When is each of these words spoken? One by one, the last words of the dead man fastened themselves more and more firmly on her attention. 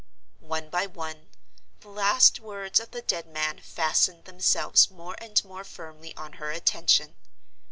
One 0.47 0.71
by 0.71 0.87
one, 0.87 1.27
the 1.81 1.89
last 1.89 2.39
words 2.39 2.79
of 2.79 2.89
the 2.89 3.03
dead 3.03 3.27
man 3.27 3.59
fastened 3.59 4.25
themselves 4.25 4.89
more 4.89 5.13
and 5.21 5.45
more 5.45 5.63
firmly 5.63 6.15
on 6.17 6.33
her 6.41 6.49
attention. 6.49 7.13